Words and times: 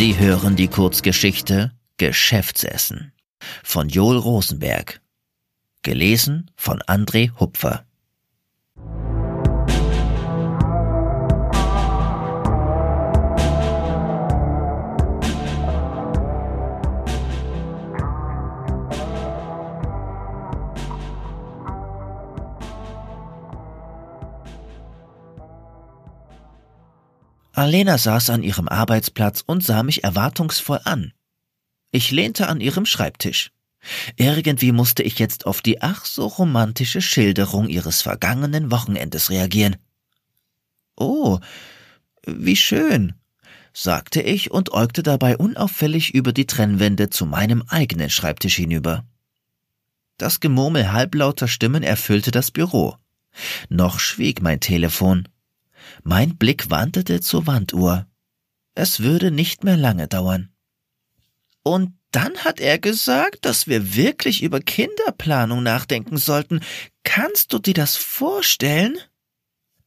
Sie 0.00 0.18
hören 0.18 0.56
die 0.56 0.68
Kurzgeschichte 0.68 1.72
Geschäftsessen 1.98 3.12
von 3.62 3.90
Joel 3.90 4.16
Rosenberg. 4.16 5.02
Gelesen 5.82 6.50
von 6.56 6.80
André 6.80 7.38
Hupfer. 7.38 7.84
Alena 27.60 27.98
saß 27.98 28.30
an 28.30 28.42
ihrem 28.42 28.68
Arbeitsplatz 28.68 29.44
und 29.46 29.62
sah 29.62 29.82
mich 29.82 30.02
erwartungsvoll 30.02 30.80
an. 30.84 31.12
Ich 31.90 32.10
lehnte 32.10 32.48
an 32.48 32.58
ihrem 32.58 32.86
Schreibtisch. 32.86 33.52
Irgendwie 34.16 34.72
musste 34.72 35.02
ich 35.02 35.18
jetzt 35.18 35.44
auf 35.44 35.60
die 35.60 35.82
ach 35.82 36.06
so 36.06 36.26
romantische 36.26 37.02
Schilderung 37.02 37.68
ihres 37.68 38.00
vergangenen 38.00 38.70
Wochenendes 38.70 39.28
reagieren. 39.28 39.76
Oh, 40.96 41.38
wie 42.26 42.56
schön, 42.56 43.12
sagte 43.74 44.22
ich 44.22 44.50
und 44.50 44.72
äugte 44.72 45.02
dabei 45.02 45.36
unauffällig 45.36 46.14
über 46.14 46.32
die 46.32 46.46
Trennwände 46.46 47.10
zu 47.10 47.26
meinem 47.26 47.62
eigenen 47.68 48.08
Schreibtisch 48.08 48.56
hinüber. 48.56 49.04
Das 50.16 50.40
Gemurmel 50.40 50.92
halblauter 50.92 51.46
Stimmen 51.46 51.82
erfüllte 51.82 52.30
das 52.30 52.52
Büro. 52.52 52.96
Noch 53.68 53.98
schwieg 53.98 54.40
mein 54.40 54.60
Telefon. 54.60 55.28
Mein 56.02 56.36
Blick 56.36 56.70
wanderte 56.70 57.20
zur 57.20 57.46
Wanduhr. 57.46 58.06
Es 58.74 59.00
würde 59.00 59.30
nicht 59.30 59.64
mehr 59.64 59.76
lange 59.76 60.08
dauern. 60.08 60.50
Und 61.62 61.94
dann 62.12 62.38
hat 62.38 62.60
er 62.60 62.78
gesagt, 62.78 63.44
dass 63.44 63.66
wir 63.66 63.94
wirklich 63.94 64.42
über 64.42 64.60
Kinderplanung 64.60 65.62
nachdenken 65.62 66.16
sollten. 66.16 66.60
Kannst 67.04 67.52
du 67.52 67.58
dir 67.58 67.74
das 67.74 67.96
vorstellen? 67.96 68.98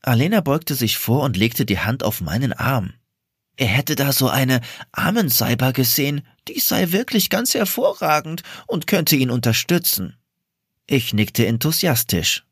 Alena 0.01 0.41
beugte 0.41 0.75
sich 0.75 0.97
vor 0.97 1.23
und 1.23 1.37
legte 1.37 1.65
die 1.65 1.79
Hand 1.79 2.03
auf 2.03 2.21
meinen 2.21 2.53
Arm. 2.53 2.93
Er 3.55 3.67
hätte 3.67 3.95
da 3.95 4.11
so 4.11 4.29
eine 4.29 4.61
Amenseiber 4.91 5.73
gesehen, 5.73 6.25
die 6.47 6.59
sei 6.59 6.91
wirklich 6.91 7.29
ganz 7.29 7.53
hervorragend 7.53 8.43
und 8.67 8.87
könnte 8.87 9.15
ihn 9.15 9.29
unterstützen. 9.29 10.17
Ich 10.87 11.13
nickte 11.13 11.45
enthusiastisch. 11.45 12.45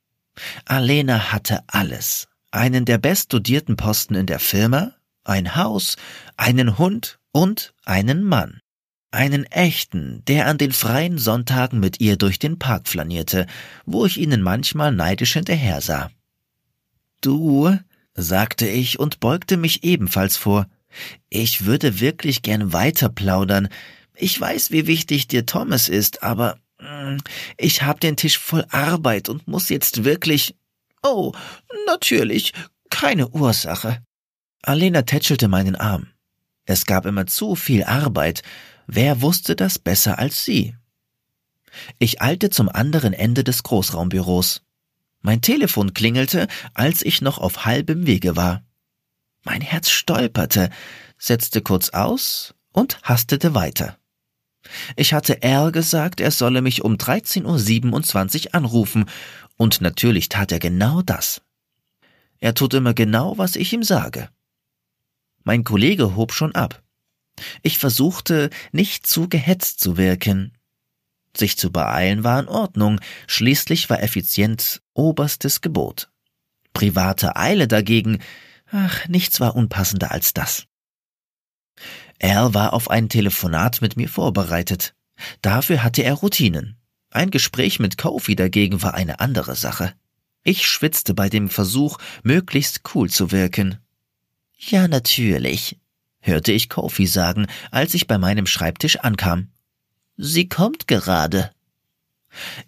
Alena 0.66 1.32
hatte 1.32 1.64
alles 1.68 2.31
einen 2.52 2.86
der 2.86 2.98
beststudierten 2.98 3.78
Posten 3.78 4.16
in 4.16 4.26
der 4.26 4.40
Firma, 4.40 4.94
ein 5.24 5.56
Haus, 5.56 5.96
einen 6.38 6.78
Hund 6.78 7.20
und 7.32 7.74
einen 7.86 8.24
Mann. 8.24 8.60
Einen 9.14 9.44
echten, 9.46 10.24
der 10.26 10.48
an 10.48 10.58
den 10.58 10.72
freien 10.72 11.18
Sonntagen 11.18 11.80
mit 11.80 12.00
ihr 12.00 12.18
durch 12.18 12.40
den 12.40 12.60
Park 12.60 12.88
flanierte, 12.88 13.46
wo 13.86 14.06
ich 14.06 14.18
ihnen 14.18 14.42
manchmal 14.42 14.94
neidisch 14.94 15.34
hinterher 15.34 15.82
sah. 15.82 16.12
Du, 17.20 17.78
sagte 18.16 18.68
ich 18.68 19.00
und 19.00 19.20
beugte 19.20 19.58
mich 19.58 19.84
ebenfalls 19.84 20.38
vor. 20.38 20.68
Ich 21.30 21.66
würde 21.66 22.00
wirklich 22.00 22.42
gern 22.42 22.74
weiter 22.74 23.10
plaudern. 23.10 23.70
Ich 24.16 24.40
weiß, 24.40 24.72
wie 24.72 24.88
wichtig 24.88 25.28
dir 25.28 25.46
Thomas 25.46 25.90
ist, 25.90 26.24
aber 26.24 26.58
mm, 26.80 27.18
ich 27.58 27.84
hab 27.84 28.00
den 28.00 28.18
Tisch 28.18 28.38
voll 28.38 28.66
Arbeit 28.70 29.30
und 29.30 29.48
muss 29.48 29.70
jetzt 29.70 30.04
wirklich 30.04 30.56
Oh, 31.04 31.34
natürlich, 31.88 32.54
keine 32.90 33.28
Ursache. 33.30 34.04
Alena 34.62 35.02
tätschelte 35.02 35.48
meinen 35.48 35.76
Arm. 35.76 36.08
Es 36.66 36.86
gab 36.86 37.06
immer 37.06 37.26
zu 37.26 37.56
viel 37.56 37.84
Arbeit. 37.84 38.44
Wer 38.86 39.22
wusste 39.22 39.56
das 39.56 39.80
besser 39.80 40.20
als 40.20 40.46
sie? 40.46 40.76
Ich 41.98 42.22
eilte 42.22 42.50
zum 42.50 42.70
anderen 42.70 43.14
Ende 43.14 43.44
des 43.44 43.64
Großraumbüros. 43.64 44.62
Mein 45.22 45.42
Telefon 45.42 45.94
klingelte, 45.94 46.48
als 46.74 47.02
ich 47.02 47.22
noch 47.22 47.40
auf 47.40 47.66
halbem 47.66 48.06
Wege 48.06 48.36
war. 48.36 48.64
Mein 49.44 49.62
Herz 49.62 49.90
stolperte, 49.90 50.70
setzte 51.18 51.62
kurz 51.62 51.90
aus 51.90 52.54
und 52.72 53.02
hastete 53.04 53.56
weiter. 53.56 53.98
Ich 54.96 55.14
hatte 55.14 55.42
Al 55.42 55.72
gesagt, 55.72 56.22
er 56.22 56.32
solle 56.32 56.62
mich 56.62 56.84
um 56.84 56.96
13.27 56.96 58.48
Uhr 58.48 58.56
anrufen 58.56 59.06
und 59.62 59.80
natürlich 59.80 60.28
tat 60.28 60.52
er 60.52 60.58
genau 60.58 61.04
das. 61.04 61.44
Er 62.40 62.56
tut 62.56 62.74
immer 62.74 62.96
genau, 62.96 63.38
was 63.38 63.56
ich 63.56 63.72
ihm 63.74 63.84
sage. 63.84 64.28
Mein 65.44 65.64
Kollege 65.64 66.16
hob 66.16 66.34
schon 66.34 66.56
ab. 66.56 66.82
Ich 67.62 67.78
versuchte, 67.78 68.50
nicht 68.72 69.06
zu 69.06 69.30
gehetzt 69.30 69.80
zu 69.80 69.98
wirken. 69.98 70.58
Sich 71.38 71.60
zu 71.60 71.72
beeilen 71.72 72.24
war 72.24 72.40
in 72.40 72.48
Ordnung, 72.48 73.00
schließlich 73.28 73.88
war 73.92 74.02
Effizienz 74.02 74.82
oberstes 74.96 75.62
Gebot. 75.62 76.10
Private 76.74 77.36
Eile 77.36 77.68
dagegen, 77.68 78.18
ach, 78.72 79.08
nichts 79.10 79.40
war 79.42 79.56
unpassender 79.56 80.10
als 80.10 80.34
das. 80.34 80.66
Er 82.18 82.56
war 82.56 82.74
auf 82.74 82.90
ein 82.90 83.10
Telefonat 83.10 83.80
mit 83.84 83.96
mir 83.96 84.10
vorbereitet. 84.10 84.96
Dafür 85.44 85.84
hatte 85.84 86.02
er 86.02 86.16
Routinen. 86.16 86.81
Ein 87.12 87.30
Gespräch 87.30 87.80
mit 87.80 87.98
Kofi 87.98 88.36
dagegen 88.36 88.82
war 88.82 88.94
eine 88.94 89.20
andere 89.20 89.56
Sache. 89.56 89.94
Ich 90.44 90.66
schwitzte 90.66 91.14
bei 91.14 91.30
dem 91.30 91.50
Versuch, 91.50 91.98
möglichst 92.24 92.82
cool 92.96 93.10
zu 93.10 93.32
wirken. 93.32 93.78
Ja, 94.58 94.88
natürlich, 94.88 95.78
hörte 96.22 96.54
ich 96.54 96.70
Kofi 96.70 97.06
sagen, 97.06 97.48
als 97.70 97.94
ich 97.94 98.08
bei 98.08 98.18
meinem 98.18 98.48
Schreibtisch 98.48 98.98
ankam. 99.00 99.50
Sie 100.16 100.48
kommt 100.48 100.88
gerade. 100.88 101.52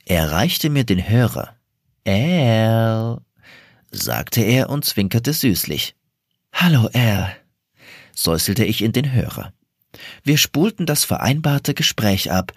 Er 0.05 0.31
reichte 0.31 0.69
mir 0.69 0.83
den 0.83 1.07
Hörer. 1.07 1.55
Al, 2.05 3.21
sagte 3.91 4.41
er 4.41 4.69
und 4.69 4.83
zwinkerte 4.83 5.31
süßlich. 5.31 5.95
Hallo, 6.51 6.89
Al, 6.93 7.33
säuselte 8.13 8.65
ich 8.65 8.81
in 8.81 8.91
den 8.91 9.13
Hörer. 9.13 9.53
Wir 10.23 10.37
spulten 10.37 10.85
das 10.85 11.05
vereinbarte 11.05 11.73
Gespräch 11.73 12.29
ab, 12.29 12.51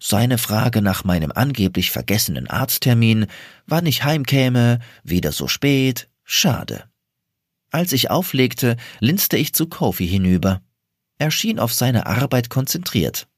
seine 0.00 0.38
Frage 0.38 0.82
nach 0.82 1.04
meinem 1.04 1.30
angeblich 1.30 1.90
vergessenen 1.90 2.48
Arzttermin, 2.48 3.26
wann 3.66 3.86
ich 3.86 4.02
heimkäme, 4.02 4.80
wieder 5.04 5.30
so 5.30 5.46
spät, 5.46 6.08
schade. 6.24 6.84
Als 7.70 7.92
ich 7.92 8.10
auflegte, 8.10 8.76
linste 8.98 9.36
ich 9.36 9.52
zu 9.54 9.68
Kofi 9.68 10.08
hinüber. 10.08 10.62
Er 11.18 11.30
schien 11.30 11.58
auf 11.58 11.72
seine 11.72 12.06
Arbeit 12.06 12.48
konzentriert. 12.48 13.28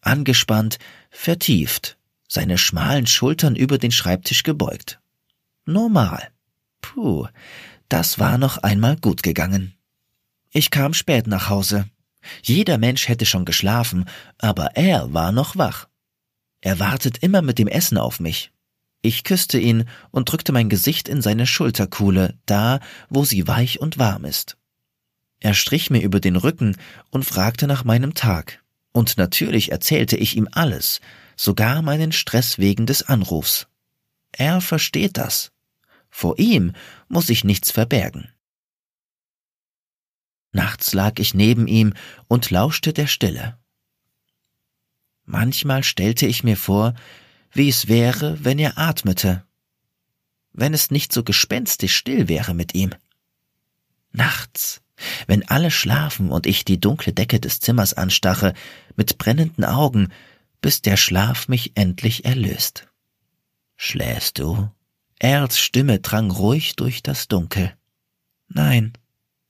Angespannt, 0.00 0.78
vertieft, 1.10 1.98
seine 2.28 2.56
schmalen 2.56 3.06
Schultern 3.06 3.56
über 3.56 3.76
den 3.76 3.90
Schreibtisch 3.90 4.44
gebeugt. 4.44 5.00
Normal. 5.66 6.30
Puh, 6.80 7.26
das 7.88 8.18
war 8.18 8.38
noch 8.38 8.58
einmal 8.58 8.96
gut 8.96 9.22
gegangen. 9.22 9.74
Ich 10.52 10.70
kam 10.70 10.94
spät 10.94 11.26
nach 11.26 11.48
Hause. 11.48 11.86
Jeder 12.42 12.78
Mensch 12.78 13.08
hätte 13.08 13.26
schon 13.26 13.44
geschlafen, 13.44 14.06
aber 14.38 14.76
er 14.76 15.12
war 15.12 15.32
noch 15.32 15.56
wach. 15.56 15.88
Er 16.60 16.78
wartet 16.78 17.18
immer 17.18 17.42
mit 17.42 17.58
dem 17.58 17.68
Essen 17.68 17.98
auf 17.98 18.20
mich. 18.20 18.52
Ich 19.02 19.24
küsste 19.24 19.58
ihn 19.58 19.84
und 20.10 20.30
drückte 20.30 20.52
mein 20.52 20.68
Gesicht 20.68 21.08
in 21.08 21.22
seine 21.22 21.46
Schulterkuhle, 21.46 22.38
da, 22.44 22.80
wo 23.08 23.24
sie 23.24 23.48
weich 23.48 23.80
und 23.80 23.98
warm 23.98 24.24
ist. 24.26 24.58
Er 25.40 25.54
strich 25.54 25.88
mir 25.90 26.02
über 26.02 26.20
den 26.20 26.36
Rücken 26.36 26.76
und 27.10 27.24
fragte 27.24 27.66
nach 27.66 27.84
meinem 27.84 28.12
Tag. 28.12 28.62
Und 28.92 29.16
natürlich 29.16 29.72
erzählte 29.72 30.16
ich 30.16 30.36
ihm 30.36 30.48
alles, 30.52 31.00
sogar 31.36 31.80
meinen 31.80 32.12
Stress 32.12 32.58
wegen 32.58 32.84
des 32.84 33.02
Anrufs. 33.02 33.68
Er 34.32 34.60
versteht 34.60 35.16
das. 35.16 35.52
Vor 36.10 36.38
ihm 36.38 36.72
muss 37.08 37.30
ich 37.30 37.44
nichts 37.44 37.70
verbergen. 37.70 38.28
Nachts 40.52 40.94
lag 40.94 41.18
ich 41.18 41.34
neben 41.34 41.66
ihm 41.66 41.94
und 42.28 42.50
lauschte 42.50 42.92
der 42.92 43.06
Stille. 43.06 43.58
Manchmal 45.24 45.84
stellte 45.84 46.26
ich 46.26 46.42
mir 46.42 46.56
vor, 46.56 46.94
wie 47.52 47.68
es 47.68 47.88
wäre, 47.88 48.44
wenn 48.44 48.58
er 48.58 48.78
atmete, 48.78 49.44
wenn 50.52 50.74
es 50.74 50.90
nicht 50.90 51.12
so 51.12 51.22
gespenstisch 51.22 51.96
still 51.96 52.28
wäre 52.28 52.54
mit 52.54 52.74
ihm. 52.74 52.94
Nachts, 54.12 54.82
wenn 55.26 55.48
alle 55.48 55.70
schlafen 55.70 56.30
und 56.30 56.46
ich 56.46 56.64
die 56.64 56.80
dunkle 56.80 57.12
Decke 57.12 57.40
des 57.40 57.60
Zimmers 57.60 57.94
anstarre, 57.94 58.54
mit 58.96 59.18
brennenden 59.18 59.64
Augen, 59.64 60.08
bis 60.60 60.82
der 60.82 60.96
Schlaf 60.96 61.48
mich 61.48 61.76
endlich 61.76 62.24
erlöst. 62.24 62.88
Schläfst 63.76 64.38
du? 64.38 64.70
Erls 65.18 65.58
Stimme 65.58 66.00
drang 66.00 66.30
ruhig 66.30 66.76
durch 66.76 67.02
das 67.02 67.28
Dunkel. 67.28 67.74
Nein, 68.48 68.92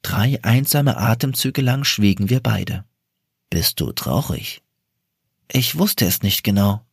Drei 0.02 0.42
einsame 0.42 0.96
Atemzüge 0.96 1.62
lang 1.62 1.84
schwiegen 1.84 2.30
wir 2.30 2.40
beide. 2.40 2.84
Bist 3.50 3.80
du 3.80 3.92
traurig? 3.92 4.62
Ich 5.52 5.76
wusste 5.78 6.06
es 6.06 6.22
nicht 6.22 6.44
genau. 6.44 6.84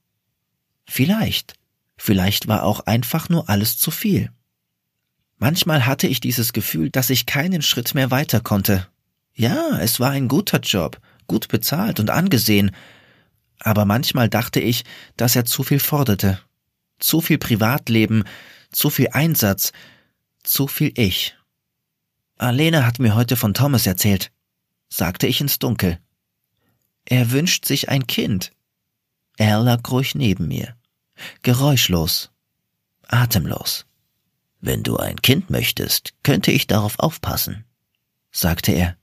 Vielleicht. 0.86 1.54
Vielleicht 1.98 2.48
war 2.48 2.64
auch 2.64 2.82
einfach 2.82 3.30
nur 3.30 3.50
alles 3.50 3.78
zu 3.78 3.92
viel. 3.92 4.32
Manchmal 5.38 5.86
hatte 5.86 6.08
ich 6.08 6.20
dieses 6.20 6.54
Gefühl, 6.54 6.90
dass 6.90 7.10
ich 7.10 7.26
keinen 7.26 7.62
Schritt 7.62 7.94
mehr 7.94 8.12
weiter 8.12 8.40
konnte. 8.40 8.88
Ja, 9.34 9.78
es 9.80 10.00
war 10.00 10.10
ein 10.12 10.28
guter 10.28 10.60
Job, 10.60 11.00
gut 11.28 11.48
bezahlt 11.48 12.00
und 12.00 12.10
angesehen, 12.10 12.72
aber 13.60 13.86
manchmal 13.86 14.30
dachte 14.30 14.60
ich, 14.60 14.84
dass 15.16 15.36
er 15.36 15.46
zu 15.46 15.64
viel 15.64 15.80
forderte. 15.80 16.40
Zu 17.00 17.22
viel 17.22 17.38
Privatleben, 17.38 18.24
zu 18.72 18.90
viel 18.90 19.10
Einsatz, 19.12 19.72
zu 20.44 20.68
viel 20.68 20.92
ich. 20.96 21.37
Alena 22.38 22.86
hat 22.86 23.00
mir 23.00 23.16
heute 23.16 23.36
von 23.36 23.54
Thomas 23.54 23.88
erzählt, 23.88 24.32
sagte 24.90 25.28
ich 25.28 25.42
ins 25.42 25.60
Dunkel. 25.60 26.00
Er 27.06 27.32
wünscht 27.32 27.66
sich 27.66 27.90
ein 27.90 28.06
Kind. 28.06 28.52
Er 29.38 29.60
lag 29.60 29.90
ruhig 29.90 30.14
neben 30.14 30.48
mir, 30.48 30.76
geräuschlos, 31.42 32.32
atemlos. 33.08 33.86
Wenn 34.60 34.84
du 34.84 34.98
ein 34.98 35.22
Kind 35.22 35.50
möchtest, 35.50 36.14
könnte 36.24 36.52
ich 36.52 36.68
darauf 36.68 37.00
aufpassen, 37.00 37.66
sagte 38.32 38.72
er. 38.72 38.98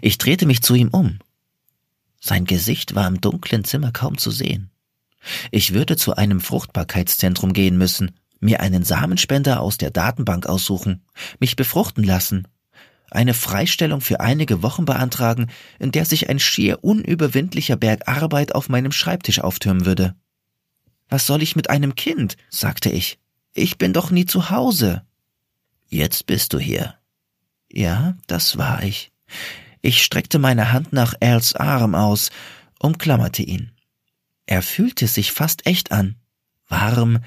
Ich 0.00 0.18
drehte 0.18 0.46
mich 0.46 0.62
zu 0.62 0.74
ihm 0.74 0.88
um. 0.88 1.18
Sein 2.20 2.44
Gesicht 2.44 2.94
war 2.94 3.08
im 3.08 3.20
dunklen 3.20 3.64
Zimmer 3.64 3.90
kaum 3.90 4.18
zu 4.18 4.30
sehen. 4.30 4.70
Ich 5.50 5.72
würde 5.72 5.96
zu 5.96 6.14
einem 6.16 6.40
Fruchtbarkeitszentrum 6.40 7.52
gehen 7.52 7.78
müssen, 7.78 8.12
mir 8.42 8.60
einen 8.60 8.84
Samenspender 8.84 9.60
aus 9.60 9.78
der 9.78 9.90
Datenbank 9.90 10.46
aussuchen, 10.46 11.04
mich 11.38 11.56
befruchten 11.56 12.04
lassen, 12.04 12.48
eine 13.10 13.34
Freistellung 13.34 14.00
für 14.00 14.20
einige 14.20 14.62
Wochen 14.62 14.84
beantragen, 14.84 15.50
in 15.78 15.92
der 15.92 16.04
sich 16.04 16.30
ein 16.30 16.38
schier 16.38 16.82
unüberwindlicher 16.82 17.76
Berg 17.76 18.08
Arbeit 18.08 18.54
auf 18.54 18.68
meinem 18.68 18.92
Schreibtisch 18.92 19.40
auftürmen 19.40 19.84
würde. 19.84 20.14
Was 21.08 21.26
soll 21.26 21.42
ich 21.42 21.54
mit 21.54 21.68
einem 21.68 21.94
Kind? 21.94 22.36
sagte 22.48 22.90
ich. 22.90 23.18
Ich 23.52 23.76
bin 23.76 23.92
doch 23.92 24.10
nie 24.10 24.24
zu 24.24 24.48
Hause. 24.48 25.02
Jetzt 25.88 26.26
bist 26.26 26.54
du 26.54 26.58
hier. 26.58 26.94
Ja, 27.70 28.16
das 28.26 28.56
war 28.56 28.82
ich. 28.82 29.12
Ich 29.82 30.02
streckte 30.02 30.38
meine 30.38 30.72
Hand 30.72 30.94
nach 30.94 31.14
Als 31.20 31.54
Arm 31.54 31.94
aus, 31.94 32.30
umklammerte 32.78 33.42
ihn. 33.42 33.72
Er 34.46 34.62
fühlte 34.62 35.06
sich 35.06 35.32
fast 35.32 35.66
echt 35.66 35.92
an. 35.92 36.16
Warm, 36.68 37.18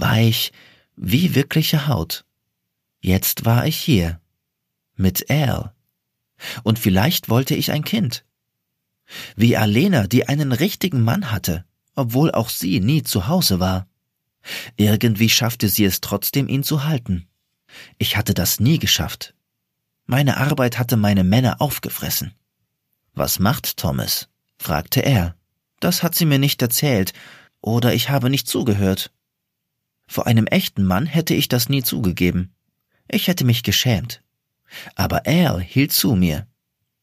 weich, 0.00 0.52
wie 0.96 1.34
wirkliche 1.34 1.86
Haut. 1.86 2.24
Jetzt 3.00 3.44
war 3.44 3.66
ich 3.66 3.76
hier. 3.76 4.20
Mit 4.96 5.30
Al. 5.30 5.72
Und 6.62 6.78
vielleicht 6.78 7.28
wollte 7.28 7.54
ich 7.54 7.70
ein 7.72 7.84
Kind. 7.84 8.24
Wie 9.36 9.56
Alena, 9.56 10.06
die 10.06 10.28
einen 10.28 10.52
richtigen 10.52 11.02
Mann 11.02 11.30
hatte, 11.30 11.64
obwohl 11.94 12.30
auch 12.32 12.48
sie 12.48 12.80
nie 12.80 13.02
zu 13.02 13.28
Hause 13.28 13.60
war. 13.60 13.86
Irgendwie 14.76 15.28
schaffte 15.28 15.68
sie 15.68 15.84
es 15.84 16.00
trotzdem, 16.00 16.48
ihn 16.48 16.62
zu 16.62 16.84
halten. 16.84 17.28
Ich 17.98 18.16
hatte 18.16 18.34
das 18.34 18.60
nie 18.60 18.78
geschafft. 18.78 19.34
Meine 20.06 20.38
Arbeit 20.38 20.78
hatte 20.78 20.96
meine 20.96 21.24
Männer 21.24 21.60
aufgefressen. 21.60 22.34
Was 23.14 23.38
macht 23.38 23.76
Thomas? 23.76 24.28
fragte 24.58 25.00
er. 25.00 25.36
Das 25.80 26.02
hat 26.02 26.14
sie 26.14 26.24
mir 26.24 26.38
nicht 26.38 26.62
erzählt, 26.62 27.12
oder 27.60 27.92
ich 27.94 28.10
habe 28.10 28.30
nicht 28.30 28.48
zugehört. 28.48 29.12
Vor 30.08 30.26
einem 30.26 30.46
echten 30.46 30.84
Mann 30.84 31.06
hätte 31.06 31.34
ich 31.34 31.48
das 31.48 31.68
nie 31.68 31.82
zugegeben. 31.82 32.52
Ich 33.08 33.28
hätte 33.28 33.44
mich 33.44 33.62
geschämt. 33.62 34.22
Aber 34.96 35.26
Al 35.26 35.60
hielt 35.60 35.92
zu 35.92 36.16
mir. 36.16 36.46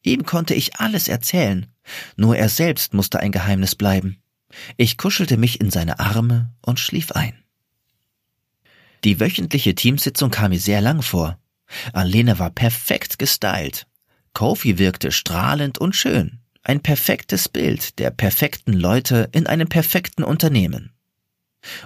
Ihm 0.02 0.24
konnte 0.24 0.54
ich 0.54 0.76
alles 0.76 1.08
erzählen, 1.08 1.66
nur 2.16 2.36
er 2.36 2.48
selbst 2.48 2.94
musste 2.94 3.20
ein 3.20 3.32
Geheimnis 3.32 3.74
bleiben. 3.74 4.18
Ich 4.76 4.98
kuschelte 4.98 5.36
mich 5.36 5.60
in 5.60 5.70
seine 5.70 5.98
Arme 6.00 6.52
und 6.62 6.80
schlief 6.80 7.12
ein. 7.12 7.34
Die 9.04 9.20
wöchentliche 9.20 9.74
Teamsitzung 9.74 10.30
kam 10.30 10.50
mir 10.50 10.60
sehr 10.60 10.80
lang 10.80 11.02
vor. 11.02 11.38
Alena 11.92 12.38
war 12.38 12.50
perfekt 12.50 13.18
gestylt. 13.18 13.86
Kofi 14.32 14.78
wirkte 14.78 15.12
strahlend 15.12 15.78
und 15.78 15.94
schön. 15.94 16.40
Ein 16.62 16.80
perfektes 16.80 17.48
Bild 17.48 17.98
der 18.00 18.10
perfekten 18.10 18.72
Leute 18.72 19.28
in 19.32 19.46
einem 19.46 19.68
perfekten 19.68 20.24
Unternehmen. 20.24 20.95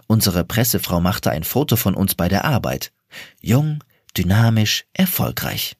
Unsere 0.07 0.45
Pressefrau 0.45 1.01
machte 1.01 1.31
ein 1.31 1.45
Foto 1.45 1.77
von 1.77 1.95
uns 1.95 2.15
bei 2.15 2.29
der 2.29 2.45
Arbeit. 2.45 2.93
Jung, 3.41 3.83
dynamisch, 4.17 4.85
erfolgreich. 4.93 5.77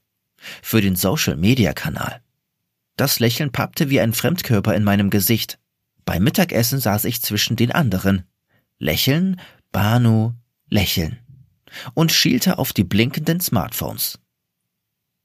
Für 0.63 0.81
den 0.81 0.97
Social-Media-Kanal. 0.97 2.23
Das 2.97 3.21
Lächeln 3.21 3.53
pappte 3.53 3.91
wie 3.91 4.01
ein 4.01 4.13
Fremdkörper 4.13 4.75
in 4.75 4.85
meinem 4.85 5.11
Gesicht. 5.11 5.59
Beim 6.05 6.25
Mittagessen 6.25 6.81
saß 6.81 7.05
ich 7.05 7.23
zwischen 7.23 7.57
den 7.57 7.73
anderen. 7.73 8.25
Lächeln, 8.79 9.41
Banu, 9.73 10.35
lächeln. 10.69 11.19
Und 11.95 12.13
schielte 12.13 12.59
auf 12.59 12.73
die 12.73 12.85
blinkenden 12.85 13.41
Smartphones. 13.41 14.19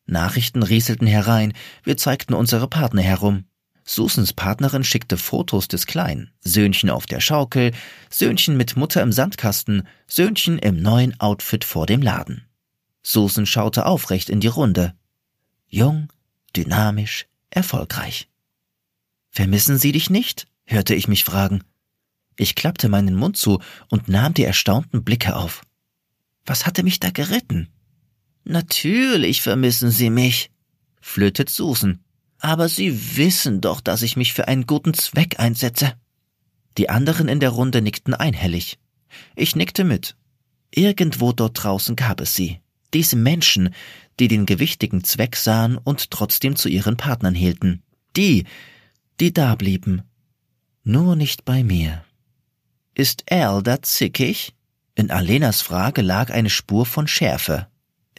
Nachrichten 0.05 0.61
rieselten 0.61 1.07
herein, 1.07 1.53
wir 1.83 1.97
zeigten 1.97 2.33
unsere 2.33 2.67
Partner 2.67 3.01
herum. 3.01 3.45
Susans 3.87 4.33
Partnerin 4.33 4.83
schickte 4.83 5.15
Fotos 5.15 5.67
des 5.67 5.85
Kleinen, 5.85 6.31
Söhnchen 6.41 6.89
auf 6.89 7.05
der 7.05 7.21
Schaukel, 7.21 7.71
Söhnchen 8.09 8.57
mit 8.57 8.75
Mutter 8.75 9.03
im 9.03 9.11
Sandkasten, 9.11 9.87
Söhnchen 10.07 10.57
im 10.57 10.81
neuen 10.81 11.19
Outfit 11.19 11.63
vor 11.63 11.85
dem 11.85 12.01
Laden. 12.01 12.45
Susan 13.03 13.45
schaute 13.45 13.85
aufrecht 13.85 14.29
in 14.29 14.39
die 14.39 14.47
Runde. 14.47 14.95
Jung, 15.67 16.11
dynamisch, 16.55 17.27
erfolgreich. 17.51 18.27
Vermissen 19.29 19.77
Sie 19.77 19.91
dich 19.91 20.09
nicht? 20.09 20.47
hörte 20.65 20.95
ich 20.95 21.07
mich 21.07 21.23
fragen. 21.23 21.63
Ich 22.37 22.55
klappte 22.55 22.89
meinen 22.89 23.15
Mund 23.15 23.37
zu 23.37 23.61
und 23.89 24.07
nahm 24.07 24.33
die 24.33 24.43
erstaunten 24.43 25.03
Blicke 25.03 25.35
auf. 25.35 25.61
Was 26.43 26.65
hatte 26.65 26.81
mich 26.81 26.99
da 26.99 27.11
geritten? 27.11 27.69
Natürlich 28.43 29.43
vermissen 29.43 29.91
Sie 29.91 30.09
mich, 30.09 30.49
flötet 31.01 31.51
Susan. 31.51 32.04
Aber 32.45 32.69
Sie 32.69 33.17
wissen 33.17 33.59
doch, 33.59 33.81
dass 33.81 34.03
ich 34.03 34.17
mich 34.17 34.33
für 34.33 34.47
einen 34.47 34.67
guten 34.67 34.93
Zweck 34.93 35.39
einsetze. 35.39 35.93
Die 36.77 36.91
anderen 36.91 37.27
in 37.27 37.39
der 37.39 37.49
Runde 37.49 37.81
nickten 37.81 38.13
einhellig. 38.13 38.77
Ich 39.35 39.55
nickte 39.55 39.83
mit. 39.83 40.15
Irgendwo 40.69 41.31
dort 41.31 41.63
draußen 41.63 41.95
gab 41.95 42.21
es 42.21 42.35
sie. 42.35 42.59
Diese 42.93 43.15
Menschen, 43.15 43.73
die 44.19 44.27
den 44.27 44.45
gewichtigen 44.45 45.03
Zweck 45.03 45.37
sahen 45.37 45.75
und 45.75 46.11
trotzdem 46.11 46.55
zu 46.55 46.69
ihren 46.69 46.97
Partnern 46.97 47.33
hielten. 47.33 47.81
Die, 48.15 48.45
die 49.19 49.33
da 49.33 49.55
blieben, 49.55 50.03
nur 50.83 51.15
nicht 51.15 51.45
bei 51.45 51.63
mir. 51.63 52.05
Ist 52.93 53.23
Al 53.31 53.63
da 53.63 53.81
zickig? 53.81 54.53
In 54.93 55.09
Alenas 55.09 55.63
Frage 55.63 56.03
lag 56.03 56.29
eine 56.29 56.51
Spur 56.51 56.85
von 56.85 57.07
Schärfe. 57.07 57.65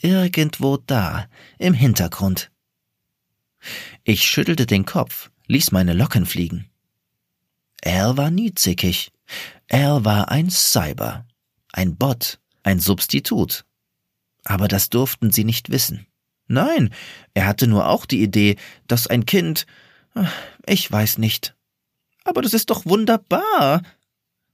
Irgendwo 0.01 0.79
da, 0.79 1.29
im 1.59 1.75
Hintergrund. 1.75 2.51
Ich 4.05 4.25
schüttelte 4.25 4.67
den 4.67 4.85
Kopf, 4.85 5.31
ließ 5.47 5.73
meine 5.73 5.93
Locken 5.93 6.27
fliegen. 6.27 6.69
Al 7.85 8.17
war 8.17 8.31
nie 8.31 8.55
zickig. 8.55 9.13
Al 9.71 10.05
war 10.05 10.31
ein 10.31 10.51
Cyber, 10.51 11.27
ein 11.73 11.97
Bot, 11.97 12.39
ein 12.63 12.81
Substitut. 12.81 13.65
Aber 14.45 14.69
das 14.69 14.91
durften 14.91 15.31
sie 15.31 15.45
nicht 15.45 15.71
wissen. 15.71 16.07
Nein, 16.49 16.91
er 17.35 17.47
hatte 17.47 17.67
nur 17.67 17.89
auch 17.89 18.07
die 18.07 18.23
Idee, 18.23 18.57
dass 18.87 19.09
ein 19.09 19.27
Kind, 19.27 19.67
ich 20.67 20.91
weiß 20.91 21.19
nicht, 21.19 21.57
aber 22.27 22.43
das 22.43 22.55
ist 22.55 22.71
doch 22.71 22.85
wunderbar. 22.87 23.83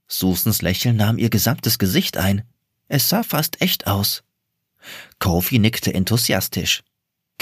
Susans 0.07 0.61
Lächeln 0.61 0.95
nahm 0.95 1.17
ihr 1.17 1.29
gesamtes 1.29 1.79
Gesicht 1.79 2.17
ein. 2.17 2.43
Es 2.87 3.09
sah 3.09 3.23
fast 3.23 3.61
echt 3.61 3.87
aus. 3.87 4.23
Kofi 5.17 5.57
nickte 5.57 5.93
enthusiastisch. 5.93 6.83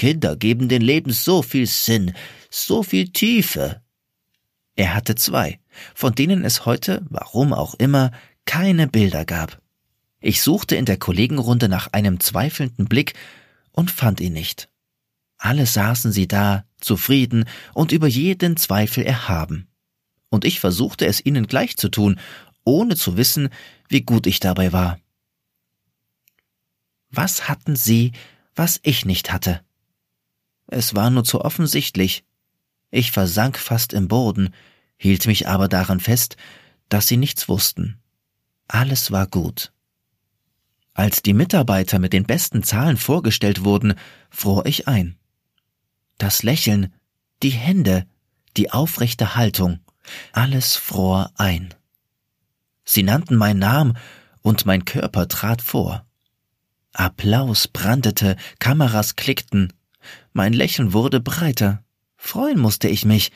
Kinder 0.01 0.35
geben 0.35 0.67
den 0.67 0.81
Leben 0.81 1.11
so 1.11 1.43
viel 1.43 1.67
Sinn, 1.67 2.13
so 2.49 2.81
viel 2.81 3.09
Tiefe. 3.09 3.83
Er 4.75 4.95
hatte 4.95 5.13
zwei, 5.13 5.59
von 5.93 6.15
denen 6.15 6.43
es 6.43 6.65
heute, 6.65 7.05
warum 7.07 7.53
auch 7.53 7.75
immer, 7.75 8.09
keine 8.45 8.87
Bilder 8.87 9.25
gab. 9.25 9.61
Ich 10.19 10.41
suchte 10.41 10.75
in 10.75 10.85
der 10.85 10.97
Kollegenrunde 10.97 11.69
nach 11.69 11.93
einem 11.93 12.19
zweifelnden 12.19 12.85
Blick 12.85 13.13
und 13.73 13.91
fand 13.91 14.21
ihn 14.21 14.33
nicht. 14.33 14.69
Alle 15.37 15.67
saßen 15.67 16.11
sie 16.11 16.27
da, 16.27 16.65
zufrieden 16.79 17.45
und 17.75 17.91
über 17.91 18.07
jeden 18.07 18.57
Zweifel 18.57 19.03
erhaben 19.03 19.67
und 20.29 20.45
ich 20.45 20.59
versuchte 20.59 21.05
es 21.05 21.23
ihnen 21.23 21.45
gleich 21.45 21.77
zu 21.77 21.89
tun, 21.89 22.19
ohne 22.63 22.95
zu 22.95 23.17
wissen, 23.17 23.49
wie 23.87 24.01
gut 24.01 24.25
ich 24.25 24.39
dabei 24.39 24.73
war. 24.73 24.99
Was 27.11 27.47
hatten 27.47 27.75
sie, 27.75 28.13
was 28.55 28.79
ich 28.81 29.05
nicht 29.05 29.31
hatte? 29.31 29.61
Es 30.71 30.95
war 30.95 31.09
nur 31.09 31.25
zu 31.25 31.41
offensichtlich. 31.41 32.23
Ich 32.91 33.11
versank 33.11 33.59
fast 33.59 33.91
im 33.91 34.07
Boden, 34.07 34.53
hielt 34.97 35.27
mich 35.27 35.47
aber 35.47 35.67
daran 35.67 35.99
fest, 35.99 36.37
dass 36.87 37.07
sie 37.07 37.17
nichts 37.17 37.49
wussten. 37.49 37.99
Alles 38.69 39.11
war 39.11 39.27
gut. 39.27 39.73
Als 40.93 41.21
die 41.21 41.33
Mitarbeiter 41.33 41.99
mit 41.99 42.13
den 42.13 42.23
besten 42.23 42.63
Zahlen 42.63 42.95
vorgestellt 42.95 43.65
wurden, 43.65 43.95
fror 44.29 44.65
ich 44.65 44.87
ein. 44.87 45.17
Das 46.17 46.41
Lächeln, 46.41 46.93
die 47.43 47.49
Hände, 47.49 48.07
die 48.55 48.71
aufrechte 48.71 49.35
Haltung, 49.35 49.79
alles 50.31 50.77
fror 50.77 51.31
ein. 51.35 51.73
Sie 52.85 53.03
nannten 53.03 53.35
meinen 53.35 53.59
Namen 53.59 53.97
und 54.41 54.65
mein 54.65 54.85
Körper 54.85 55.27
trat 55.27 55.61
vor. 55.61 56.05
Applaus 56.93 57.67
brandete, 57.67 58.37
Kameras 58.59 59.17
klickten, 59.17 59.73
mein 60.33 60.53
Lächeln 60.53 60.93
wurde 60.93 61.19
breiter, 61.19 61.83
Freuen 62.23 62.59
musste 62.59 62.87
ich 62.87 63.03
mich, 63.03 63.31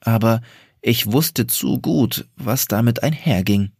aber 0.00 0.42
ich 0.82 1.06
wusste 1.10 1.46
zu 1.46 1.80
gut, 1.80 2.28
was 2.34 2.66
damit 2.66 3.02
einherging. 3.04 3.70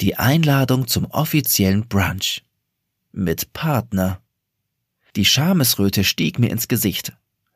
Die 0.00 0.16
Einladung 0.16 0.88
zum 0.88 1.06
offiziellen 1.06 1.86
Brunch. 1.86 2.42
Mit 3.12 3.52
Partner. 3.52 4.20
Die 5.14 5.24
Schamesröte 5.24 6.02
stieg 6.02 6.40
mir 6.40 6.50
ins 6.50 6.66
Gesicht. 6.66 7.12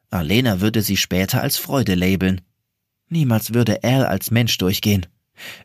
Alena 0.08 0.60
würde 0.60 0.82
sie 0.82 0.96
später 0.96 1.42
als 1.42 1.56
Freude 1.56 1.96
labeln. 1.96 2.40
Niemals 3.08 3.52
würde 3.52 3.82
Al 3.82 4.06
als 4.06 4.30
Mensch 4.30 4.56
durchgehen. 4.58 5.06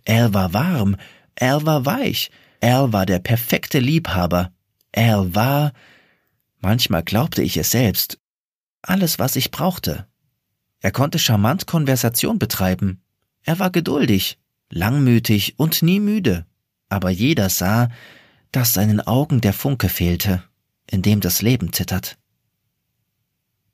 Al 0.08 0.34
war 0.34 0.52
warm, 0.54 0.98
Al 1.40 1.64
war 1.64 1.86
weich, 1.86 2.32
Al 2.60 2.92
war 2.92 3.06
der 3.06 3.20
perfekte 3.20 3.78
Liebhaber. 3.78 4.52
Al 4.96 5.36
war, 5.36 5.74
manchmal 6.60 7.04
glaubte 7.04 7.44
ich 7.44 7.56
es 7.56 7.70
selbst, 7.70 8.20
alles, 8.82 9.20
was 9.20 9.36
ich 9.36 9.52
brauchte. 9.52 10.08
Er 10.80 10.92
konnte 10.92 11.20
charmant 11.20 11.68
Konversation 11.68 12.40
betreiben. 12.40 13.02
Er 13.44 13.60
war 13.60 13.70
geduldig, 13.70 14.40
langmütig 14.70 15.60
und 15.60 15.82
nie 15.82 16.00
müde. 16.00 16.46
Aber 16.88 17.10
jeder 17.10 17.50
sah, 17.50 17.90
dass 18.52 18.74
seinen 18.74 19.02
Augen 19.02 19.42
der 19.42 19.54
Funke 19.54 19.90
fehlte, 19.90 20.44
in 20.88 21.02
dem 21.02 21.20
das 21.20 21.42
Leben 21.42 21.74
zittert. 21.74 22.18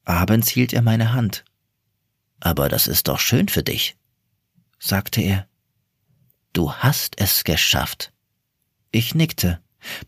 Abends 0.04 0.50
hielt 0.50 0.74
er 0.74 0.82
meine 0.82 1.14
Hand. 1.14 1.46
Aber 2.40 2.70
das 2.70 2.88
ist 2.88 3.08
doch 3.08 3.20
schön 3.20 3.48
für 3.48 3.64
dich, 3.64 3.98
sagte 4.80 5.22
er. 5.22 5.48
Du 6.54 6.74
hast 6.74 7.20
es 7.20 7.44
geschafft. 7.44 8.14
Ich 8.92 9.16
nickte, 9.16 9.60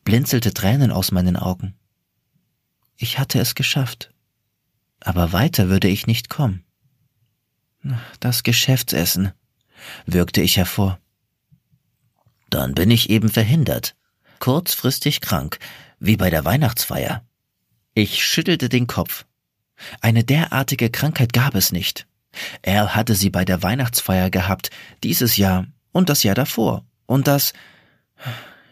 blinzelte 0.04 0.54
Tränen 0.54 0.92
aus 0.92 1.12
meinen 1.12 1.36
Augen. 1.36 1.76
Ich 2.96 3.20
hatte 3.20 3.40
es 3.40 3.56
geschafft. 3.56 4.14
Aber 5.00 5.32
weiter 5.32 5.70
würde 5.70 5.88
ich 5.88 6.08
nicht 6.08 6.30
kommen. 6.30 6.64
Das 8.20 8.44
Geschäftsessen, 8.44 9.32
würgte 10.06 10.42
ich 10.42 10.58
hervor. 10.58 11.00
Dann 12.50 12.74
bin 12.74 12.92
ich 12.92 13.10
eben 13.10 13.30
verhindert, 13.30 13.96
kurzfristig 14.40 15.22
krank, 15.22 15.60
wie 16.00 16.18
bei 16.18 16.30
der 16.30 16.46
Weihnachtsfeier. 16.46 17.26
Ich 17.94 18.26
schüttelte 18.26 18.70
den 18.70 18.88
Kopf. 18.88 19.26
Eine 20.02 20.24
derartige 20.24 20.90
Krankheit 20.90 21.34
gab 21.34 21.56
es 21.56 21.72
nicht. 21.72 22.08
Er 22.62 22.96
hatte 22.96 23.16
sie 23.16 23.30
bei 23.30 23.46
der 23.46 23.64
Weihnachtsfeier 23.64 24.30
gehabt, 24.30 24.70
dieses 25.04 25.38
Jahr 25.38 25.66
und 25.92 26.10
das 26.10 26.24
Jahr 26.24 26.36
davor. 26.36 26.86
Und 27.06 27.28
das. 27.28 27.54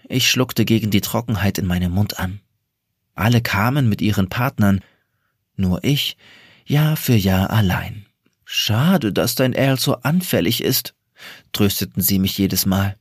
Ich 0.08 0.30
schluckte 0.30 0.66
gegen 0.66 0.92
die 0.92 1.02
Trockenheit 1.02 1.58
in 1.58 1.66
meinem 1.66 1.92
Mund 1.92 2.20
an. 2.20 2.40
Alle 3.16 3.42
kamen 3.42 3.90
mit 3.90 4.02
ihren 4.02 4.30
Partnern, 4.30 4.82
nur 5.58 5.84
ich 5.84 6.18
Jahr 6.66 6.98
für 6.98 7.16
Jahr 7.16 7.50
allein. 7.52 8.06
Schade, 8.44 9.12
dass 9.12 9.36
dein 9.36 9.54
Erl 9.54 9.80
so 9.80 9.96
anfällig 9.96 10.64
ist, 10.64 10.94
trösteten 11.52 12.02
sie 12.02 12.20
mich 12.20 12.38
jedes 12.38 12.66
Mal. 12.66 12.98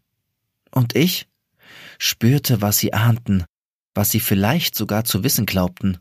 Und 0.70 0.96
ich 0.96 1.28
spürte, 1.98 2.60
was 2.60 2.78
sie 2.78 2.92
ahnten, 2.92 3.44
was 3.94 4.10
sie 4.10 4.20
vielleicht 4.20 4.74
sogar 4.74 5.04
zu 5.04 5.22
wissen 5.22 5.46
glaubten. 5.46 5.98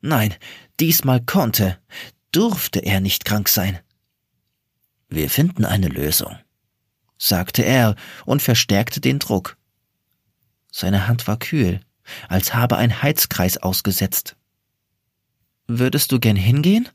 Nein, 0.00 0.34
diesmal 0.78 1.20
konnte, 1.20 1.78
durfte 2.32 2.80
er 2.80 3.00
nicht 3.00 3.24
krank 3.24 3.48
sein. 3.48 3.78
Wir 5.08 5.28
finden 5.28 5.64
eine 5.64 5.88
Lösung, 5.88 6.38
sagte 7.18 7.62
er 7.62 7.96
und 8.24 8.42
verstärkte 8.42 9.00
den 9.00 9.18
Druck. 9.18 9.56
Seine 10.70 11.08
Hand 11.08 11.26
war 11.26 11.38
kühl, 11.38 11.80
als 12.28 12.54
habe 12.54 12.76
ein 12.76 13.02
Heizkreis 13.02 13.58
ausgesetzt. 13.58 14.36
Würdest 15.72 16.10
du 16.10 16.18
gern 16.18 16.34
hingehen? 16.34 16.88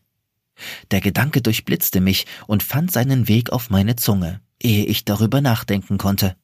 Der 0.92 1.00
Gedanke 1.00 1.42
durchblitzte 1.42 2.02
mich 2.02 2.26
und 2.46 2.62
fand 2.62 2.92
seinen 2.92 3.30
Weg 3.30 3.52
auf 3.52 3.70
meine 3.70 3.96
Zunge, 3.96 4.42
ehe 4.62 4.86
ich 4.86 5.06
darüber 5.06 5.40
nachdenken 5.40 5.98
konnte. 5.98 6.36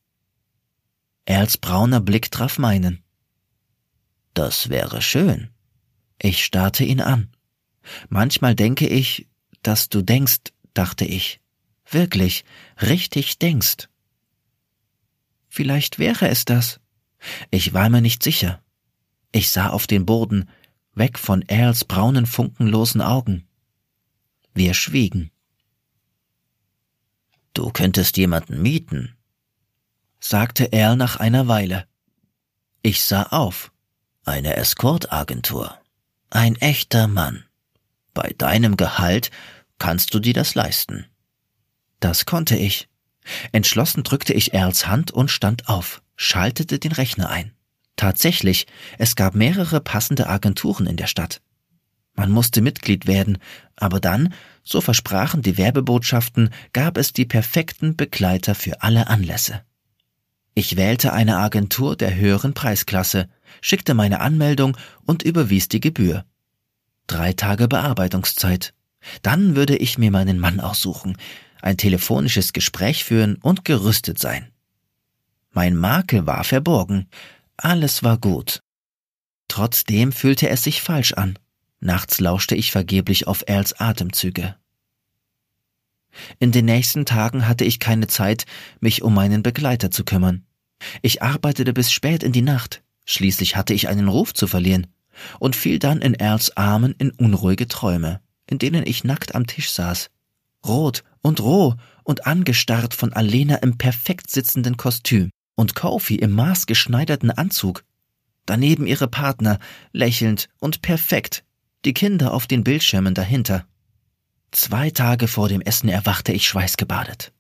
Erls 1.26 1.58
brauner 1.58 2.00
Blick 2.00 2.32
traf 2.32 2.58
meinen. 2.58 3.04
Das 4.34 4.70
wäre 4.70 5.02
schön. 5.02 5.50
Ich 6.22 6.46
starrte 6.46 6.86
ihn 6.86 7.02
an. 7.02 7.36
Manchmal 8.08 8.56
denke 8.56 8.88
ich, 8.88 9.28
dass 9.62 9.90
du 9.90 10.02
denkst, 10.02 10.54
dachte 10.74 11.04
ich. 11.04 11.42
Wirklich, 11.90 12.46
richtig 12.82 13.40
denkst. 13.40 13.90
Vielleicht 15.50 16.00
wäre 16.00 16.30
es 16.30 16.46
das. 16.46 16.80
Ich 17.50 17.74
war 17.74 17.90
mir 17.90 18.02
nicht 18.02 18.24
sicher. 18.24 18.64
Ich 19.34 19.52
sah 19.52 19.70
auf 19.70 19.86
den 19.86 20.06
Boden, 20.06 20.50
weg 20.94 21.18
von 21.18 21.42
Erls 21.44 21.86
braunen 21.86 22.26
funkenlosen 22.26 23.02
Augen. 23.02 23.48
Wir 24.54 24.74
schwiegen. 24.74 25.32
Du 27.54 27.72
könntest 27.72 28.18
jemanden 28.18 28.62
mieten, 28.62 29.16
sagte 30.20 30.66
er 30.66 30.96
nach 30.96 31.18
einer 31.18 31.48
Weile. 31.48 31.88
Ich 32.82 33.04
sah 33.04 33.24
auf. 33.24 33.72
Eine 34.24 34.56
Escortagentur. 34.56 35.78
Ein 36.30 36.56
echter 36.56 37.08
Mann. 37.08 37.44
Bei 38.14 38.34
deinem 38.38 38.78
Gehalt 38.78 39.32
kannst 39.80 40.14
du 40.14 40.20
dir 40.20 40.34
das 40.34 40.56
leisten. 40.56 41.08
Das 42.00 42.26
konnte 42.26 42.56
ich. 42.56 42.88
Entschlossen 43.52 44.04
drückte 44.04 44.34
ich 44.34 44.54
Erls 44.54 44.88
Hand 44.88 45.12
und 45.12 45.30
stand 45.30 45.70
auf, 45.70 46.02
schaltete 46.16 46.80
den 46.80 46.92
Rechner 46.92 47.30
ein. 47.30 47.54
Tatsächlich, 48.02 48.66
es 48.98 49.16
gab 49.16 49.36
mehrere 49.36 49.80
passende 49.80 50.28
Agenturen 50.28 50.88
in 50.88 50.98
der 50.98 51.06
Stadt. 51.06 51.40
Man 52.16 52.32
musste 52.32 52.60
Mitglied 52.60 53.06
werden, 53.06 53.38
aber 53.76 54.00
dann, 54.00 54.34
so 54.64 54.82
versprachen 54.82 55.44
die 55.44 55.56
Werbebotschaften, 55.56 56.50
gab 56.74 56.98
es 56.98 57.14
die 57.14 57.26
perfekten 57.26 57.96
Begleiter 57.96 58.56
für 58.56 58.82
alle 58.82 59.06
Anlässe. 59.06 59.62
Ich 60.56 60.78
wählte 60.78 61.14
eine 61.14 61.38
Agentur 61.38 61.96
der 61.96 62.16
höheren 62.16 62.56
Preisklasse, 62.56 63.30
schickte 63.62 63.94
meine 63.94 64.20
Anmeldung 64.20 64.76
und 65.06 65.22
überwies 65.22 65.70
die 65.70 65.80
Gebühr. 65.80 66.26
Drei 67.06 67.34
Tage 67.34 67.68
Bearbeitungszeit. 67.68 68.74
Dann 69.22 69.56
würde 69.56 69.78
ich 69.78 70.00
mir 70.00 70.10
meinen 70.10 70.40
Mann 70.40 70.60
aussuchen, 70.60 71.18
ein 71.62 71.78
telefonisches 71.78 72.52
Gespräch 72.52 73.04
führen 73.04 73.36
und 73.36 73.64
gerüstet 73.64 74.18
sein. 74.18 74.48
Mein 75.52 75.76
Makel 75.76 76.26
war 76.26 76.44
verborgen. 76.44 77.08
Alles 77.64 78.02
war 78.02 78.18
gut. 78.18 78.60
Trotzdem 79.48 80.12
fühlte 80.12 80.50
es 80.50 80.64
sich 80.64 80.82
falsch 80.82 81.14
an. 81.14 81.38
Nachts 81.80 82.20
lauschte 82.20 82.56
ich 82.56 82.72
vergeblich 82.72 83.28
auf 83.28 83.44
Erls 83.46 83.80
Atemzüge. 83.80 84.56
In 86.40 86.52
den 86.52 86.66
nächsten 86.66 87.06
Tagen 87.06 87.48
hatte 87.48 87.64
ich 87.64 87.80
keine 87.80 88.08
Zeit, 88.08 88.46
mich 88.80 89.04
um 89.04 89.14
meinen 89.14 89.44
Begleiter 89.44 89.92
zu 89.92 90.04
kümmern. 90.04 90.44
Ich 91.04 91.22
arbeitete 91.22 91.72
bis 91.72 91.92
spät 91.92 92.24
in 92.24 92.32
die 92.32 92.42
Nacht. 92.42 92.82
Schließlich 93.06 93.56
hatte 93.56 93.76
ich 93.76 93.88
einen 93.88 94.08
Ruf 94.08 94.34
zu 94.34 94.48
verlieren 94.48 94.88
und 95.40 95.56
fiel 95.56 95.78
dann 95.78 96.02
in 96.02 96.16
Erls 96.16 96.58
Armen 96.58 96.96
in 96.98 97.12
unruhige 97.12 97.68
Träume, 97.68 98.22
in 98.48 98.58
denen 98.58 98.88
ich 98.88 99.04
nackt 99.04 99.36
am 99.36 99.46
Tisch 99.46 99.70
saß, 99.70 100.10
rot 100.66 101.04
und 101.22 101.40
roh 101.40 101.76
und 102.04 102.26
angestarrt 102.26 102.96
von 102.96 103.14
Alena 103.14 103.58
im 103.58 103.78
perfekt 103.78 104.32
sitzenden 104.32 104.78
Kostüm 104.78 105.30
und 105.56 105.76
Kofi 105.76 106.16
im 106.16 106.32
maßgeschneiderten 106.32 107.32
Anzug. 107.32 107.84
Daneben 108.46 108.88
ihre 108.88 109.08
Partner, 109.08 109.60
lächelnd 109.92 110.50
und 110.60 110.82
perfekt, 110.82 111.44
die 111.86 111.94
Kinder 111.94 112.34
auf 112.34 112.48
den 112.48 112.64
Bildschirmen 112.64 113.14
dahinter. 113.14 113.66
Zwei 114.52 114.90
Tage 114.90 115.28
vor 115.28 115.48
dem 115.48 115.62
Essen 115.62 115.90
erwachte 115.90 116.34
ich 116.34 116.48
schweißgebadet. 116.48 117.32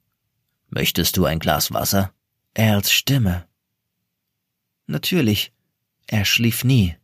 Möchtest 0.70 1.18
du 1.18 1.25
ein 1.25 1.39
Glas 1.39 1.74
Wasser? 1.74 2.13
Erls 2.53 2.91
Stimme. 2.91 3.46
Natürlich. 4.88 5.51
Er 6.08 6.24
schlief 6.24 6.63
nie. 6.63 6.96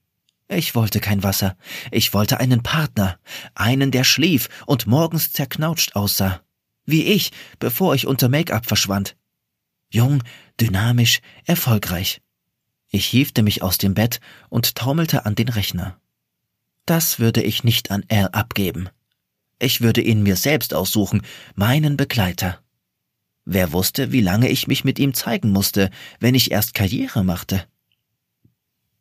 Ich 0.47 0.75
wollte 0.75 1.01
kein 1.01 1.23
Wasser. 1.23 1.57
Ich 1.91 2.13
wollte 2.13 2.39
einen 2.39 2.63
Partner. 2.63 3.19
Einen, 3.53 3.91
der 3.91 4.05
schlief 4.05 4.47
und 4.65 4.87
morgens 4.87 5.33
zerknautscht 5.33 5.95
aussah. 5.95 6.41
Wie 6.85 7.03
ich, 7.03 7.31
bevor 7.59 7.95
ich 7.95 8.07
unter 8.07 8.29
Make-up 8.29 8.65
verschwand. 8.65 9.16
Jung, 9.89 10.23
dynamisch, 10.59 11.21
erfolgreich. 11.45 12.21
Ich 12.89 13.05
hiefte 13.05 13.43
mich 13.43 13.61
aus 13.61 13.77
dem 13.77 13.93
Bett 13.93 14.19
und 14.49 14.75
taumelte 14.75 15.25
an 15.25 15.35
den 15.35 15.49
Rechner. 15.49 15.99
Das 16.85 17.19
würde 17.19 17.41
ich 17.41 17.63
nicht 17.63 17.91
an 17.91 18.03
Al 18.09 18.29
abgeben. 18.29 18.89
Ich 19.59 19.81
würde 19.81 20.01
ihn 20.01 20.23
mir 20.23 20.35
selbst 20.35 20.73
aussuchen, 20.73 21.21
meinen 21.55 21.97
Begleiter. 21.97 22.59
Wer 23.45 23.71
wusste, 23.71 24.11
wie 24.11 24.21
lange 24.21 24.49
ich 24.49 24.67
mich 24.67 24.83
mit 24.83 24.99
ihm 24.99 25.13
zeigen 25.13 25.51
musste, 25.51 25.89
wenn 26.19 26.35
ich 26.35 26.51
erst 26.51 26.73
Karriere 26.73 27.23
machte? 27.23 27.65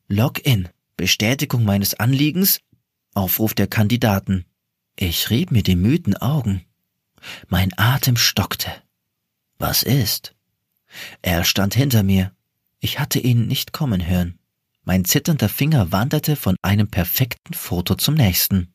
Login, 0.09 0.69
Bestätigung 0.97 1.65
meines 1.65 1.95
Anliegens, 1.95 2.61
Aufruf 3.13 3.55
der 3.55 3.67
Kandidaten. 3.67 4.45
Ich 4.95 5.31
rieb 5.31 5.51
mir 5.51 5.63
die 5.63 5.75
müden 5.75 6.17
Augen. 6.17 6.65
Mein 7.49 7.77
Atem 7.77 8.17
stockte. 8.17 8.71
Was 9.59 9.83
ist? 9.83 10.36
Er 11.23 11.45
stand 11.45 11.75
hinter 11.75 12.03
mir. 12.03 12.33
Ich 12.81 12.99
hatte 12.99 13.19
ihn 13.19 13.47
nicht 13.47 13.73
kommen 13.73 14.07
hören. 14.07 14.39
Mein 14.85 15.05
zitternder 15.05 15.49
Finger 15.49 15.91
wanderte 15.93 16.37
von 16.37 16.57
einem 16.63 16.89
perfekten 16.89 17.55
Foto 17.55 17.97
zum 17.97 18.15
nächsten. 18.15 18.73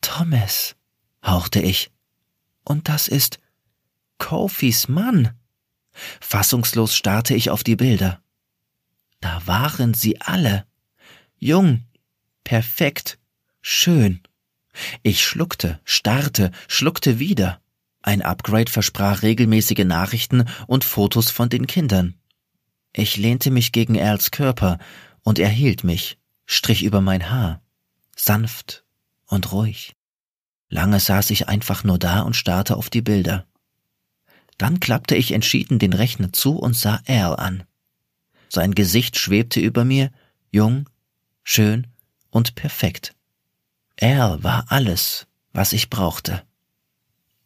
Thomas. 0.00 0.76
hauchte 1.24 1.60
ich. 1.60 1.90
Und 2.64 2.88
das 2.88 3.08
ist 3.08 3.38
Kophis 4.18 4.88
Mann. 4.88 5.30
Fassungslos 6.20 6.94
starrte 6.94 7.34
ich 7.34 7.50
auf 7.50 7.64
die 7.64 7.76
Bilder. 7.76 8.22
Da 9.20 9.46
waren 9.46 9.94
sie 9.94 10.20
alle. 10.20 10.66
Jung, 11.38 11.84
perfekt, 12.44 13.18
schön. 13.60 14.20
Ich 15.02 15.24
schluckte, 15.24 15.80
starrte, 15.84 16.50
schluckte 16.68 17.18
wieder. 17.18 17.60
Ein 18.06 18.22
Upgrade 18.22 18.70
versprach 18.70 19.22
regelmäßige 19.22 19.84
Nachrichten 19.84 20.44
und 20.68 20.84
Fotos 20.84 21.32
von 21.32 21.48
den 21.48 21.66
Kindern. 21.66 22.14
Ich 22.92 23.16
lehnte 23.16 23.50
mich 23.50 23.72
gegen 23.72 23.96
Erls 23.96 24.30
Körper 24.30 24.78
und 25.22 25.40
er 25.40 25.48
hielt 25.48 25.82
mich, 25.82 26.16
strich 26.46 26.84
über 26.84 27.00
mein 27.00 27.30
Haar, 27.30 27.60
sanft 28.14 28.84
und 29.26 29.50
ruhig. 29.50 29.96
Lange 30.68 31.00
saß 31.00 31.30
ich 31.30 31.48
einfach 31.48 31.82
nur 31.82 31.98
da 31.98 32.20
und 32.20 32.36
starrte 32.36 32.76
auf 32.76 32.90
die 32.90 33.02
Bilder. 33.02 33.44
Dann 34.56 34.78
klappte 34.78 35.16
ich 35.16 35.32
entschieden 35.32 35.80
den 35.80 35.92
Rechner 35.92 36.32
zu 36.32 36.56
und 36.56 36.76
sah 36.76 37.00
Al 37.08 37.34
an. 37.34 37.64
Sein 38.48 38.76
Gesicht 38.76 39.18
schwebte 39.18 39.58
über 39.58 39.84
mir, 39.84 40.12
jung, 40.52 40.88
schön 41.42 41.88
und 42.30 42.54
perfekt. 42.54 43.16
Al 44.00 44.44
war 44.44 44.66
alles, 44.68 45.26
was 45.52 45.72
ich 45.72 45.90
brauchte. 45.90 46.44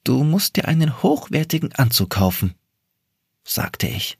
Du 0.04 0.22
musst 0.22 0.56
dir 0.56 0.68
einen 0.68 1.02
hochwertigen 1.02 1.72
Anzug 1.74 2.10
kaufen, 2.10 2.54
sagte 3.44 3.88
ich. 3.88 4.19